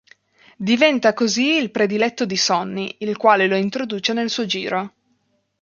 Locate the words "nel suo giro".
4.13-4.93